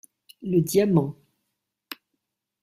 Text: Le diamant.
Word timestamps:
Le 0.41 0.61
diamant. 0.61 1.15